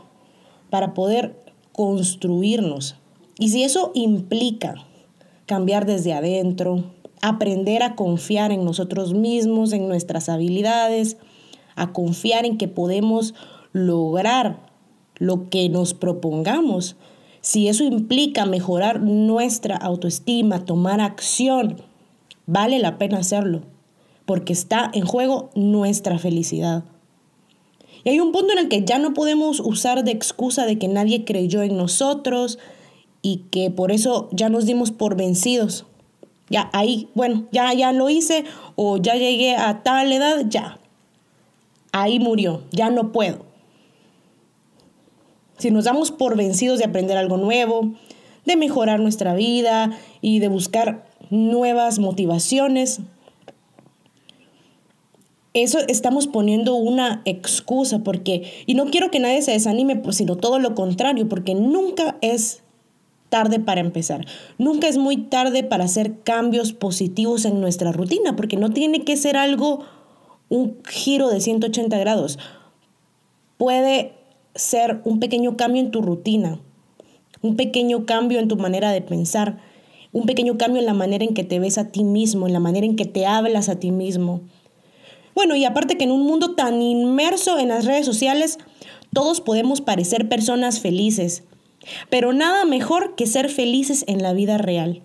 para 0.70 0.94
poder 0.94 1.36
construirnos. 1.72 2.96
Y 3.38 3.50
si 3.50 3.64
eso 3.64 3.90
implica 3.94 4.76
cambiar 5.44 5.84
desde 5.84 6.14
adentro, 6.14 6.84
aprender 7.20 7.82
a 7.82 7.96
confiar 7.96 8.50
en 8.50 8.64
nosotros 8.64 9.12
mismos, 9.12 9.74
en 9.74 9.88
nuestras 9.88 10.30
habilidades, 10.30 11.18
a 11.76 11.92
confiar 11.92 12.46
en 12.46 12.56
que 12.56 12.68
podemos 12.68 13.34
lograr 13.72 14.60
lo 15.16 15.50
que 15.50 15.68
nos 15.68 15.92
propongamos, 15.92 16.96
si 17.42 17.68
eso 17.68 17.84
implica 17.84 18.46
mejorar 18.46 19.00
nuestra 19.02 19.76
autoestima, 19.76 20.64
tomar 20.64 21.00
acción, 21.00 21.76
vale 22.46 22.78
la 22.78 22.96
pena 22.96 23.18
hacerlo 23.18 23.62
porque 24.30 24.52
está 24.52 24.92
en 24.94 25.04
juego 25.04 25.50
nuestra 25.56 26.16
felicidad. 26.20 26.84
Y 28.04 28.10
hay 28.10 28.20
un 28.20 28.30
punto 28.30 28.52
en 28.52 28.60
el 28.60 28.68
que 28.68 28.84
ya 28.84 29.00
no 29.00 29.12
podemos 29.12 29.58
usar 29.58 30.04
de 30.04 30.12
excusa 30.12 30.66
de 30.66 30.78
que 30.78 30.86
nadie 30.86 31.24
creyó 31.24 31.62
en 31.62 31.76
nosotros 31.76 32.60
y 33.22 33.38
que 33.50 33.72
por 33.72 33.90
eso 33.90 34.28
ya 34.30 34.48
nos 34.48 34.66
dimos 34.66 34.92
por 34.92 35.16
vencidos. 35.16 35.84
Ya 36.48 36.70
ahí, 36.72 37.08
bueno, 37.16 37.48
ya 37.50 37.74
ya 37.74 37.90
lo 37.90 38.08
hice 38.08 38.44
o 38.76 38.98
ya 38.98 39.16
llegué 39.16 39.56
a 39.56 39.82
tal 39.82 40.12
edad, 40.12 40.44
ya. 40.48 40.78
Ahí 41.90 42.20
murió, 42.20 42.62
ya 42.70 42.88
no 42.88 43.10
puedo. 43.10 43.44
Si 45.58 45.72
nos 45.72 45.86
damos 45.86 46.12
por 46.12 46.36
vencidos 46.36 46.78
de 46.78 46.84
aprender 46.84 47.16
algo 47.16 47.36
nuevo, 47.36 47.94
de 48.44 48.54
mejorar 48.54 49.00
nuestra 49.00 49.34
vida 49.34 49.90
y 50.20 50.38
de 50.38 50.46
buscar 50.46 51.04
nuevas 51.30 51.98
motivaciones, 51.98 53.00
eso 55.52 55.78
estamos 55.88 56.26
poniendo 56.26 56.74
una 56.76 57.22
excusa 57.24 58.00
porque, 58.00 58.50
y 58.66 58.74
no 58.74 58.86
quiero 58.86 59.10
que 59.10 59.18
nadie 59.18 59.42
se 59.42 59.52
desanime, 59.52 59.96
pues, 59.96 60.16
sino 60.16 60.36
todo 60.36 60.58
lo 60.58 60.74
contrario, 60.74 61.28
porque 61.28 61.54
nunca 61.54 62.18
es 62.20 62.62
tarde 63.30 63.58
para 63.58 63.80
empezar. 63.80 64.26
Nunca 64.58 64.88
es 64.88 64.96
muy 64.96 65.16
tarde 65.16 65.64
para 65.64 65.84
hacer 65.84 66.20
cambios 66.20 66.72
positivos 66.72 67.44
en 67.44 67.60
nuestra 67.60 67.90
rutina, 67.90 68.36
porque 68.36 68.56
no 68.56 68.70
tiene 68.70 69.04
que 69.04 69.16
ser 69.16 69.36
algo, 69.36 69.80
un 70.48 70.76
giro 70.88 71.28
de 71.28 71.40
180 71.40 71.98
grados. 71.98 72.38
Puede 73.56 74.12
ser 74.54 75.00
un 75.04 75.18
pequeño 75.18 75.56
cambio 75.56 75.82
en 75.82 75.90
tu 75.90 76.00
rutina, 76.00 76.60
un 77.42 77.56
pequeño 77.56 78.06
cambio 78.06 78.38
en 78.38 78.48
tu 78.48 78.56
manera 78.56 78.92
de 78.92 79.02
pensar, 79.02 79.58
un 80.12 80.26
pequeño 80.26 80.58
cambio 80.58 80.80
en 80.80 80.86
la 80.86 80.94
manera 80.94 81.24
en 81.24 81.34
que 81.34 81.44
te 81.44 81.58
ves 81.58 81.78
a 81.78 81.88
ti 81.88 82.04
mismo, 82.04 82.46
en 82.46 82.52
la 82.52 82.60
manera 82.60 82.86
en 82.86 82.96
que 82.96 83.04
te 83.04 83.26
hablas 83.26 83.68
a 83.68 83.76
ti 83.76 83.90
mismo 83.90 84.42
bueno, 85.34 85.56
y 85.56 85.64
aparte 85.64 85.96
que 85.96 86.04
en 86.04 86.10
un 86.10 86.26
mundo 86.26 86.54
tan 86.54 86.80
inmerso 86.82 87.58
en 87.58 87.68
las 87.68 87.84
redes 87.84 88.06
sociales, 88.06 88.58
todos 89.12 89.40
podemos 89.40 89.80
parecer 89.80 90.28
personas 90.28 90.80
felices, 90.80 91.42
pero 92.08 92.32
nada 92.32 92.64
mejor 92.64 93.14
que 93.16 93.26
ser 93.26 93.48
felices 93.48 94.04
en 94.06 94.22
la 94.22 94.32
vida 94.32 94.58
real. 94.58 95.02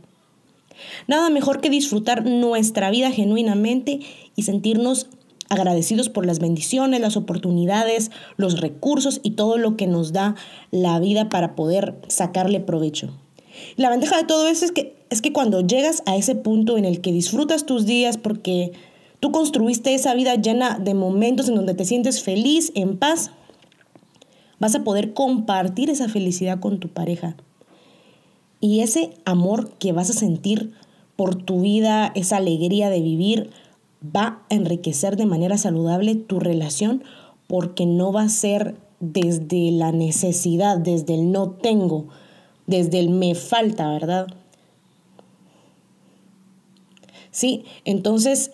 Nada 1.07 1.29
mejor 1.29 1.61
que 1.61 1.69
disfrutar 1.69 2.25
nuestra 2.25 2.89
vida 2.91 3.11
genuinamente 3.11 3.99
y 4.35 4.43
sentirnos 4.43 5.07
agradecidos 5.49 6.09
por 6.09 6.25
las 6.25 6.39
bendiciones, 6.39 6.99
las 6.99 7.17
oportunidades, 7.17 8.11
los 8.35 8.59
recursos 8.59 9.19
y 9.23 9.31
todo 9.31 9.57
lo 9.57 9.77
que 9.77 9.87
nos 9.87 10.11
da 10.11 10.35
la 10.71 10.99
vida 10.99 11.29
para 11.29 11.55
poder 11.55 11.95
sacarle 12.07 12.59
provecho. 12.59 13.09
La 13.77 13.89
ventaja 13.89 14.17
de 14.17 14.25
todo 14.25 14.47
eso 14.47 14.65
es 14.65 14.71
que, 14.71 14.95
es 15.09 15.21
que 15.21 15.31
cuando 15.31 15.61
llegas 15.61 16.03
a 16.05 16.17
ese 16.17 16.35
punto 16.35 16.77
en 16.77 16.85
el 16.85 16.99
que 16.99 17.11
disfrutas 17.11 17.65
tus 17.65 17.85
días 17.85 18.17
porque 18.17 18.73
Tú 19.19 19.31
construiste 19.31 19.93
esa 19.93 20.13
vida 20.13 20.35
llena 20.35 20.77
de 20.79 20.93
momentos 20.93 21.49
en 21.49 21.55
donde 21.55 21.73
te 21.73 21.85
sientes 21.85 22.21
feliz, 22.21 22.71
en 22.75 22.97
paz. 22.97 23.31
Vas 24.59 24.75
a 24.75 24.83
poder 24.83 25.13
compartir 25.13 25.89
esa 25.89 26.09
felicidad 26.09 26.59
con 26.59 26.79
tu 26.79 26.89
pareja. 26.89 27.35
Y 28.59 28.81
ese 28.81 29.11
amor 29.25 29.71
que 29.77 29.91
vas 29.91 30.09
a 30.09 30.13
sentir 30.13 30.73
por 31.15 31.35
tu 31.35 31.61
vida, 31.61 32.11
esa 32.15 32.37
alegría 32.37 32.89
de 32.89 33.01
vivir, 33.01 33.49
va 34.03 34.43
a 34.49 34.53
enriquecer 34.53 35.17
de 35.17 35.25
manera 35.25 35.57
saludable 35.57 36.15
tu 36.15 36.39
relación 36.39 37.03
porque 37.47 37.85
no 37.85 38.11
va 38.11 38.23
a 38.23 38.29
ser 38.29 38.75
desde 38.99 39.71
la 39.71 39.91
necesidad, 39.91 40.77
desde 40.77 41.15
el 41.15 41.31
no 41.31 41.51
tengo, 41.51 42.07
desde 42.67 42.99
el 42.99 43.09
me 43.09 43.35
falta, 43.35 43.89
¿verdad? 43.91 44.27
Sí, 47.31 47.65
entonces 47.83 48.51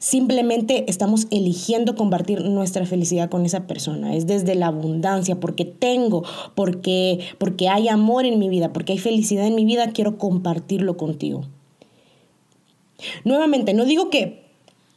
Simplemente 0.00 0.86
estamos 0.88 1.26
eligiendo 1.30 1.94
compartir 1.94 2.42
nuestra 2.46 2.86
felicidad 2.86 3.28
con 3.28 3.44
esa 3.44 3.66
persona. 3.66 4.16
Es 4.16 4.26
desde 4.26 4.54
la 4.54 4.68
abundancia, 4.68 5.38
porque 5.38 5.66
tengo, 5.66 6.24
porque, 6.54 7.18
porque 7.36 7.68
hay 7.68 7.88
amor 7.88 8.24
en 8.24 8.38
mi 8.38 8.48
vida, 8.48 8.72
porque 8.72 8.92
hay 8.92 8.98
felicidad 8.98 9.46
en 9.46 9.54
mi 9.54 9.66
vida, 9.66 9.92
quiero 9.92 10.16
compartirlo 10.16 10.96
contigo. 10.96 11.42
Nuevamente, 13.24 13.74
no 13.74 13.84
digo 13.84 14.08
que, 14.08 14.42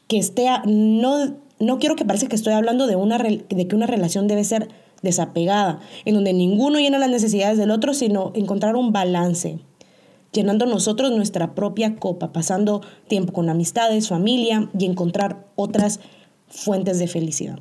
que 0.07 0.19
esté, 0.19 0.48
no, 0.67 1.36
no 1.60 1.79
quiero 1.79 1.98
que 1.98 2.05
parezca 2.05 2.29
que 2.29 2.38
estoy 2.38 2.53
hablando 2.53 2.88
de, 2.88 2.95
una, 2.95 3.17
de 3.17 3.67
que 3.67 3.75
una 3.75 3.88
relación 3.88 4.29
debe 4.29 4.45
ser 4.45 4.69
desapegada, 5.01 5.81
en 6.05 6.15
donde 6.15 6.31
ninguno 6.31 6.79
llena 6.79 6.98
las 6.98 7.10
necesidades 7.10 7.57
del 7.57 7.72
otro, 7.72 7.93
sino 7.93 8.31
encontrar 8.36 8.77
un 8.77 8.93
balance 8.93 9.60
llenando 10.33 10.65
nosotros 10.65 11.11
nuestra 11.11 11.55
propia 11.55 11.95
copa, 11.95 12.33
pasando 12.33 12.81
tiempo 13.07 13.31
con 13.33 13.49
amistades, 13.49 14.09
familia 14.09 14.69
y 14.77 14.85
encontrar 14.85 15.47
otras 15.55 15.99
fuentes 16.47 16.99
de 16.99 17.07
felicidad. 17.07 17.59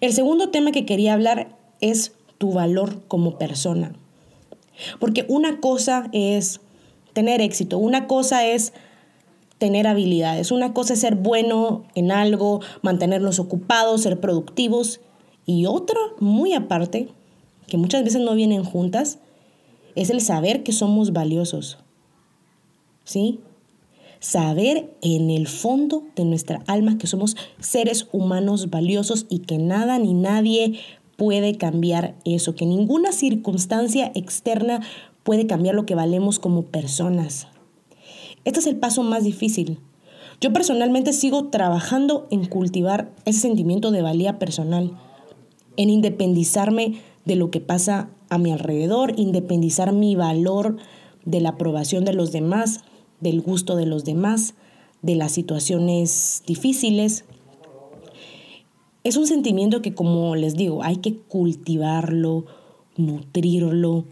El 0.00 0.12
segundo 0.12 0.50
tema 0.50 0.72
que 0.72 0.84
quería 0.84 1.12
hablar 1.12 1.56
es 1.80 2.12
tu 2.38 2.52
valor 2.52 3.02
como 3.06 3.38
persona. 3.38 3.92
Porque 4.98 5.24
una 5.28 5.60
cosa 5.60 6.08
es 6.12 6.60
tener 7.12 7.40
éxito, 7.40 7.78
una 7.78 8.06
cosa 8.06 8.46
es 8.46 8.72
tener 9.58 9.86
habilidades, 9.86 10.50
una 10.50 10.74
cosa 10.74 10.94
es 10.94 11.00
ser 11.00 11.14
bueno 11.14 11.84
en 11.94 12.10
algo, 12.10 12.60
mantenerlos 12.80 13.38
ocupados, 13.38 14.02
ser 14.02 14.18
productivos, 14.18 15.00
y 15.46 15.66
otra 15.66 15.98
muy 16.18 16.52
aparte, 16.52 17.08
que 17.66 17.76
muchas 17.76 18.02
veces 18.04 18.22
no 18.22 18.34
vienen 18.34 18.64
juntas, 18.64 19.18
es 19.94 20.10
el 20.10 20.20
saber 20.20 20.62
que 20.62 20.72
somos 20.72 21.12
valiosos. 21.12 21.78
¿Sí? 23.04 23.40
Saber 24.20 24.94
en 25.02 25.30
el 25.30 25.48
fondo 25.48 26.04
de 26.14 26.24
nuestra 26.24 26.62
alma 26.66 26.98
que 26.98 27.06
somos 27.06 27.36
seres 27.58 28.08
humanos 28.12 28.70
valiosos 28.70 29.26
y 29.28 29.40
que 29.40 29.58
nada 29.58 29.98
ni 29.98 30.14
nadie 30.14 30.78
puede 31.16 31.56
cambiar 31.56 32.14
eso, 32.24 32.54
que 32.54 32.66
ninguna 32.66 33.12
circunstancia 33.12 34.12
externa 34.14 34.80
puede 35.22 35.46
cambiar 35.46 35.74
lo 35.74 35.86
que 35.86 35.94
valemos 35.94 36.38
como 36.38 36.62
personas. 36.62 37.48
Este 38.44 38.60
es 38.60 38.66
el 38.66 38.76
paso 38.76 39.02
más 39.02 39.24
difícil. 39.24 39.78
Yo 40.40 40.52
personalmente 40.52 41.12
sigo 41.12 41.48
trabajando 41.48 42.26
en 42.30 42.46
cultivar 42.46 43.12
ese 43.24 43.40
sentimiento 43.40 43.92
de 43.92 44.02
valía 44.02 44.38
personal, 44.38 44.98
en 45.76 45.90
independizarme 45.90 47.00
de 47.24 47.36
lo 47.36 47.50
que 47.50 47.60
pasa 47.60 48.10
a 48.32 48.38
mi 48.38 48.50
alrededor, 48.50 49.12
independizar 49.18 49.92
mi 49.92 50.16
valor 50.16 50.78
de 51.26 51.42
la 51.42 51.50
aprobación 51.50 52.06
de 52.06 52.14
los 52.14 52.32
demás, 52.32 52.80
del 53.20 53.42
gusto 53.42 53.76
de 53.76 53.84
los 53.84 54.04
demás, 54.04 54.54
de 55.02 55.16
las 55.16 55.32
situaciones 55.32 56.42
difíciles. 56.46 57.26
Es 59.04 59.18
un 59.18 59.26
sentimiento 59.26 59.82
que, 59.82 59.94
como 59.94 60.34
les 60.34 60.56
digo, 60.56 60.82
hay 60.82 60.96
que 60.96 61.14
cultivarlo, 61.16 62.46
nutrirlo. 62.96 64.06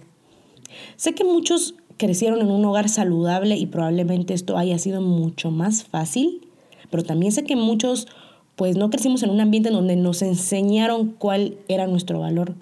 Sé 0.97 1.15
que 1.15 1.25
muchos 1.25 1.75
crecieron 1.97 2.43
en 2.43 2.51
un 2.51 2.63
hogar 2.67 2.91
saludable 2.91 3.57
y 3.57 3.65
probablemente 3.65 4.35
esto 4.35 4.59
haya 4.59 4.79
sido 4.79 5.01
mucho 5.01 5.51
más 5.51 5.85
fácil, 5.85 6.47
pero 6.91 7.05
también 7.05 7.33
sé 7.33 7.45
que 7.45 7.57
muchos 7.57 8.07
pues 8.55 8.77
no 8.77 8.91
crecimos 8.91 9.23
en 9.23 9.31
un 9.31 9.41
ambiente 9.41 9.71
en 9.71 9.77
donde 9.77 9.97
nos 9.97 10.21
enseñaron 10.21 11.15
cuál 11.19 11.57
era 11.69 11.87
nuestro 11.87 12.21
valor. 12.21 12.55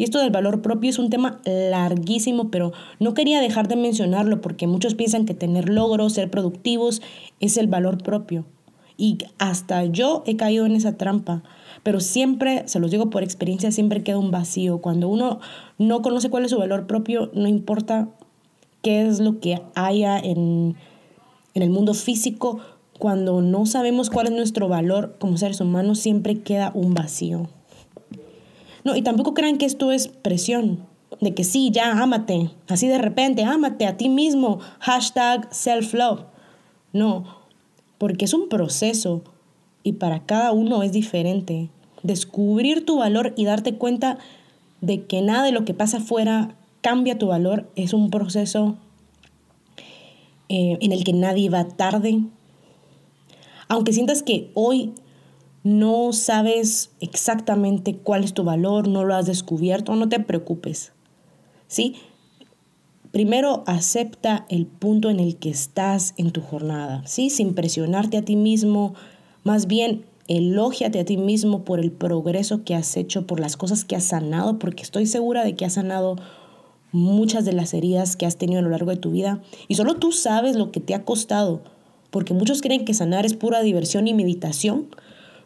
Y 0.00 0.04
esto 0.04 0.18
del 0.18 0.30
valor 0.30 0.62
propio 0.62 0.88
es 0.88 0.98
un 0.98 1.10
tema 1.10 1.42
larguísimo, 1.44 2.50
pero 2.50 2.72
no 3.00 3.12
quería 3.12 3.38
dejar 3.42 3.68
de 3.68 3.76
mencionarlo 3.76 4.40
porque 4.40 4.66
muchos 4.66 4.94
piensan 4.94 5.26
que 5.26 5.34
tener 5.34 5.68
logros, 5.68 6.14
ser 6.14 6.30
productivos, 6.30 7.02
es 7.38 7.58
el 7.58 7.66
valor 7.66 8.02
propio. 8.02 8.46
Y 8.96 9.18
hasta 9.36 9.84
yo 9.84 10.22
he 10.24 10.38
caído 10.38 10.64
en 10.64 10.74
esa 10.74 10.96
trampa. 10.96 11.42
Pero 11.82 12.00
siempre, 12.00 12.62
se 12.66 12.80
los 12.80 12.90
digo 12.90 13.10
por 13.10 13.22
experiencia, 13.22 13.72
siempre 13.72 14.02
queda 14.02 14.16
un 14.16 14.30
vacío. 14.30 14.78
Cuando 14.78 15.06
uno 15.06 15.38
no 15.76 16.00
conoce 16.00 16.30
cuál 16.30 16.46
es 16.46 16.52
su 16.52 16.56
valor 16.56 16.86
propio, 16.86 17.30
no 17.34 17.46
importa 17.46 18.08
qué 18.80 19.06
es 19.06 19.20
lo 19.20 19.38
que 19.38 19.60
haya 19.74 20.18
en, 20.18 20.76
en 21.52 21.62
el 21.62 21.68
mundo 21.68 21.92
físico, 21.92 22.60
cuando 22.98 23.42
no 23.42 23.66
sabemos 23.66 24.08
cuál 24.08 24.28
es 24.28 24.32
nuestro 24.32 24.66
valor 24.66 25.16
como 25.20 25.36
seres 25.36 25.60
humanos, 25.60 25.98
siempre 25.98 26.40
queda 26.40 26.72
un 26.72 26.94
vacío. 26.94 27.50
No, 28.84 28.96
y 28.96 29.02
tampoco 29.02 29.34
crean 29.34 29.58
que 29.58 29.66
esto 29.66 29.92
es 29.92 30.08
presión, 30.08 30.86
de 31.20 31.34
que 31.34 31.44
sí, 31.44 31.70
ya, 31.72 31.92
ámate, 31.92 32.50
así 32.68 32.88
de 32.88 32.98
repente, 32.98 33.44
ámate 33.44 33.86
a 33.86 33.96
ti 33.96 34.08
mismo, 34.08 34.60
hashtag 34.78 35.48
self-love. 35.52 36.24
No, 36.92 37.24
porque 37.98 38.24
es 38.24 38.34
un 38.34 38.48
proceso 38.48 39.22
y 39.82 39.92
para 39.92 40.24
cada 40.24 40.52
uno 40.52 40.82
es 40.82 40.92
diferente. 40.92 41.68
Descubrir 42.02 42.86
tu 42.86 42.98
valor 42.98 43.34
y 43.36 43.44
darte 43.44 43.74
cuenta 43.74 44.18
de 44.80 45.04
que 45.04 45.20
nada 45.20 45.44
de 45.44 45.52
lo 45.52 45.64
que 45.64 45.74
pasa 45.74 45.98
afuera 45.98 46.54
cambia 46.80 47.18
tu 47.18 47.26
valor 47.26 47.70
es 47.76 47.92
un 47.92 48.10
proceso 48.10 48.76
eh, 50.48 50.78
en 50.80 50.92
el 50.92 51.04
que 51.04 51.12
nadie 51.12 51.50
va 51.50 51.68
tarde. 51.68 52.20
Aunque 53.68 53.92
sientas 53.92 54.22
que 54.22 54.50
hoy 54.54 54.94
no 55.62 56.12
sabes 56.12 56.90
exactamente 57.00 57.96
cuál 57.96 58.24
es 58.24 58.34
tu 58.34 58.44
valor, 58.44 58.88
no 58.88 59.04
lo 59.04 59.14
has 59.14 59.26
descubierto, 59.26 59.94
no 59.94 60.08
te 60.08 60.20
preocupes. 60.20 60.92
¿Sí? 61.66 61.96
Primero 63.12 63.64
acepta 63.66 64.46
el 64.48 64.66
punto 64.66 65.10
en 65.10 65.20
el 65.20 65.36
que 65.36 65.50
estás 65.50 66.14
en 66.16 66.30
tu 66.30 66.40
jornada, 66.40 67.02
¿sí? 67.06 67.28
Sin 67.28 67.54
presionarte 67.54 68.16
a 68.16 68.22
ti 68.22 68.36
mismo, 68.36 68.94
más 69.42 69.66
bien 69.66 70.04
elógiate 70.28 71.00
a 71.00 71.04
ti 71.04 71.16
mismo 71.16 71.64
por 71.64 71.80
el 71.80 71.90
progreso 71.90 72.62
que 72.62 72.76
has 72.76 72.96
hecho, 72.96 73.26
por 73.26 73.40
las 73.40 73.56
cosas 73.56 73.84
que 73.84 73.96
has 73.96 74.04
sanado, 74.04 74.60
porque 74.60 74.84
estoy 74.84 75.06
segura 75.06 75.44
de 75.44 75.56
que 75.56 75.64
has 75.64 75.74
sanado 75.74 76.16
muchas 76.92 77.44
de 77.44 77.52
las 77.52 77.74
heridas 77.74 78.14
que 78.14 78.26
has 78.26 78.36
tenido 78.36 78.60
a 78.60 78.62
lo 78.62 78.70
largo 78.70 78.90
de 78.90 78.96
tu 78.96 79.10
vida 79.10 79.40
y 79.66 79.74
solo 79.74 79.96
tú 79.96 80.12
sabes 80.12 80.54
lo 80.54 80.70
que 80.70 80.78
te 80.78 80.94
ha 80.94 81.04
costado, 81.04 81.62
porque 82.10 82.32
muchos 82.32 82.62
creen 82.62 82.84
que 82.84 82.94
sanar 82.94 83.26
es 83.26 83.34
pura 83.34 83.60
diversión 83.62 84.06
y 84.06 84.14
meditación, 84.14 84.88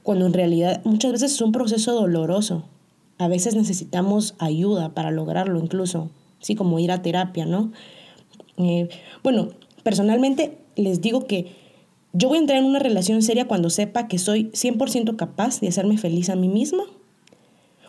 cuando 0.04 0.26
en 0.26 0.34
realidad 0.34 0.82
muchas 0.84 1.11
veces 1.11 1.32
es 1.32 1.40
un 1.40 1.50
proceso 1.50 1.92
doloroso. 1.92 2.62
A 3.18 3.26
veces 3.26 3.56
necesitamos 3.56 4.34
ayuda 4.38 4.94
para 4.94 5.11
lograrlo 5.11 5.58
incluso, 5.58 6.11
así 6.40 6.54
como 6.54 6.78
ir 6.78 6.92
a 6.92 7.02
terapia, 7.02 7.46
¿no? 7.46 7.73
Eh, 8.58 8.88
bueno, 9.25 9.49
personalmente 9.82 10.58
les 10.76 11.00
digo 11.00 11.26
que 11.26 11.56
yo 12.12 12.28
voy 12.28 12.37
a 12.37 12.40
entrar 12.42 12.58
en 12.58 12.66
una 12.66 12.78
relación 12.78 13.23
seria 13.23 13.49
cuando 13.49 13.70
sepa 13.70 14.06
que 14.06 14.18
soy 14.18 14.50
100% 14.50 15.16
capaz 15.16 15.61
de 15.61 15.68
hacerme 15.68 15.96
feliz 15.96 16.28
a 16.28 16.37
mí 16.37 16.49
misma, 16.49 16.84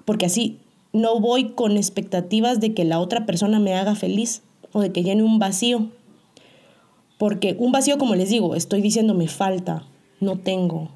porque 0.06 0.26
así 0.26 0.58
no 0.94 1.20
voy 1.20 1.50
con 1.50 1.76
expectativas 1.76 2.62
de 2.62 2.74
que 2.74 2.86
la 2.86 3.00
otra 3.00 3.26
persona 3.26 3.60
me 3.60 3.74
haga 3.74 3.94
feliz 3.94 4.42
o 4.72 4.80
de 4.80 4.94
que 4.94 5.04
llene 5.04 5.24
un 5.24 5.38
vacío. 5.38 5.90
Porque 7.18 7.56
un 7.60 7.74
vacío, 7.74 7.98
como 7.98 8.16
les 8.16 8.30
digo, 8.30 8.56
estoy 8.56 8.82
diciendo 8.82 9.14
me 9.14 9.28
falta, 9.28 9.86
no 10.22 10.40
tengo. 10.40 10.90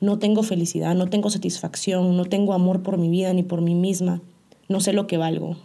No 0.00 0.18
tengo 0.18 0.42
felicidad, 0.42 0.94
no 0.94 1.08
tengo 1.08 1.30
satisfacción, 1.30 2.16
no 2.16 2.24
tengo 2.24 2.54
amor 2.54 2.82
por 2.82 2.96
mi 2.98 3.08
vida 3.08 3.32
ni 3.32 3.42
por 3.42 3.60
mí 3.60 3.74
misma. 3.74 4.22
No 4.68 4.80
sé 4.80 4.92
lo 4.92 5.06
que 5.06 5.18
valgo. 5.18 5.56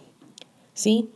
¿Sí? 0.73 1.09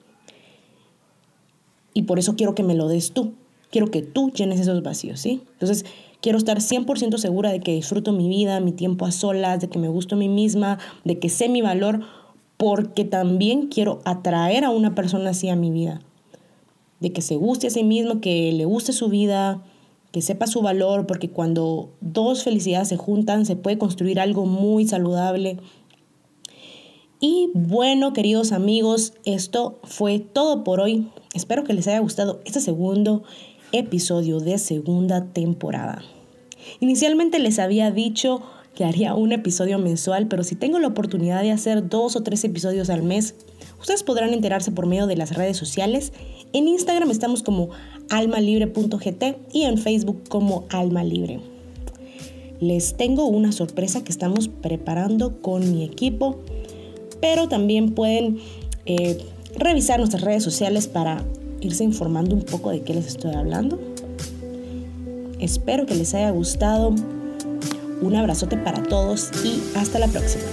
Y 1.93 2.03
por 2.03 2.19
eso 2.19 2.35
quiero 2.35 2.55
que 2.55 2.63
me 2.63 2.75
lo 2.75 2.87
des 2.87 3.11
tú. 3.11 3.33
Quiero 3.71 3.91
que 3.91 4.01
tú 4.01 4.31
llenes 4.31 4.59
esos 4.59 4.81
vacíos, 4.81 5.19
¿sí? 5.19 5.41
Entonces, 5.53 5.85
quiero 6.21 6.37
estar 6.37 6.59
100% 6.59 7.17
segura 7.17 7.51
de 7.51 7.59
que 7.59 7.73
disfruto 7.73 8.13
mi 8.13 8.29
vida, 8.29 8.59
mi 8.61 8.71
tiempo 8.71 9.05
a 9.05 9.11
solas, 9.11 9.59
de 9.59 9.69
que 9.69 9.79
me 9.79 9.89
gusto 9.89 10.15
a 10.15 10.17
mí 10.17 10.29
misma, 10.29 10.79
de 11.03 11.19
que 11.19 11.29
sé 11.29 11.49
mi 11.49 11.61
valor, 11.61 12.01
porque 12.57 13.05
también 13.05 13.67
quiero 13.67 14.01
atraer 14.05 14.65
a 14.65 14.69
una 14.69 14.95
persona 14.95 15.31
así 15.31 15.49
a 15.49 15.55
mi 15.55 15.71
vida. 15.71 16.01
De 16.99 17.11
que 17.11 17.21
se 17.21 17.35
guste 17.35 17.67
a 17.67 17.69
sí 17.69 17.83
mismo, 17.83 18.21
que 18.21 18.51
le 18.53 18.65
guste 18.65 18.91
su 18.91 19.09
vida, 19.09 19.63
que 20.11 20.21
sepa 20.21 20.47
su 20.47 20.61
valor, 20.61 21.05
porque 21.05 21.29
cuando 21.29 21.91
dos 22.01 22.43
felicidades 22.43 22.87
se 22.87 22.97
juntan, 22.97 23.45
se 23.45 23.55
puede 23.55 23.77
construir 23.77 24.19
algo 24.19 24.45
muy 24.45 24.87
saludable. 24.87 25.57
Y 27.19 27.49
bueno, 27.53 28.13
queridos 28.13 28.51
amigos, 28.51 29.13
esto 29.25 29.79
fue 29.83 30.19
todo 30.19 30.63
por 30.63 30.79
hoy. 30.79 31.09
Espero 31.33 31.63
que 31.63 31.73
les 31.73 31.87
haya 31.87 31.99
gustado 31.99 32.39
este 32.45 32.61
segundo 32.61 33.23
episodio 33.71 34.39
de 34.39 34.57
segunda 34.57 35.25
temporada. 35.25 36.01
Inicialmente 36.79 37.39
les 37.39 37.59
había 37.59 37.91
dicho 37.91 38.41
que 38.73 38.85
haría 38.85 39.13
un 39.13 39.31
episodio 39.31 39.77
mensual, 39.77 40.27
pero 40.27 40.43
si 40.43 40.55
tengo 40.55 40.79
la 40.79 40.87
oportunidad 40.87 41.41
de 41.41 41.51
hacer 41.51 41.89
dos 41.89 42.15
o 42.15 42.23
tres 42.23 42.43
episodios 42.45 42.89
al 42.89 43.03
mes, 43.03 43.35
ustedes 43.79 44.03
podrán 44.03 44.33
enterarse 44.33 44.71
por 44.71 44.85
medio 44.85 45.07
de 45.07 45.15
las 45.15 45.35
redes 45.35 45.57
sociales. 45.57 46.13
En 46.53 46.67
Instagram 46.67 47.11
estamos 47.11 47.43
como 47.43 47.69
almalibre.gt 48.09 49.23
y 49.53 49.63
en 49.63 49.77
Facebook 49.77 50.23
como 50.29 50.65
Alma 50.69 51.03
Libre. 51.03 51.39
Les 52.59 52.95
tengo 52.95 53.25
una 53.25 53.51
sorpresa 53.51 54.03
que 54.03 54.11
estamos 54.11 54.49
preparando 54.49 55.41
con 55.41 55.71
mi 55.71 55.83
equipo, 55.83 56.39
pero 57.21 57.47
también 57.47 57.93
pueden 57.93 58.39
eh, 58.85 59.17
revisar 59.55 59.99
nuestras 59.99 60.23
redes 60.23 60.43
sociales 60.43 60.87
para 60.87 61.23
irse 61.61 61.83
informando 61.83 62.35
un 62.35 62.43
poco 62.43 62.71
de 62.71 62.81
qué 62.81 62.93
les 62.93 63.07
estoy 63.07 63.33
hablando. 63.33 63.79
Espero 65.39 65.85
que 65.85 65.95
les 65.95 66.13
haya 66.13 66.31
gustado. 66.31 66.93
Un 68.01 68.15
abrazote 68.15 68.57
para 68.57 68.83
todos 68.83 69.29
y 69.43 69.61
hasta 69.77 69.99
la 69.99 70.07
próxima. 70.07 70.43